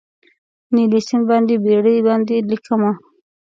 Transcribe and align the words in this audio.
نیلي 0.75 1.01
سیند 1.07 1.25
باندې 1.29 1.55
بیړۍ 1.63 1.97
باندې 2.07 2.35
لیکمه 2.49 2.91